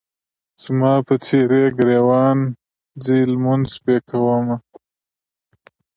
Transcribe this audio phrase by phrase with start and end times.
[0.63, 2.37] زما په څېرې ګریوان
[3.03, 4.55] ځي لمونځ پې کومه.